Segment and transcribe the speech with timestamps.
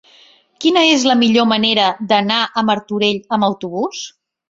[0.63, 4.05] Quina és la millor manera d'anar a Martorell amb autobús?